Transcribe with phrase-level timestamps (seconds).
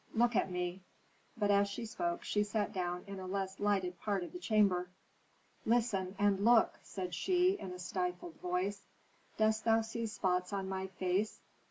[0.15, 0.81] "Look at me!"
[1.37, 4.89] But as she spoke she sat down in a less lighted part of the chamber.
[5.63, 8.87] "Listen and look!" said she, in a stifled voice.
[9.37, 11.39] "Dost thou see spots on my face?